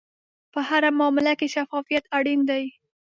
[0.53, 2.63] په هره معامله کې شفافیت اړین دی.